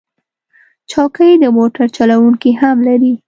چوکۍ 0.91 1.31
د 1.43 1.45
موټر 1.57 1.85
چلونکي 1.97 2.51
هم 2.61 2.77
لري. 2.87 3.13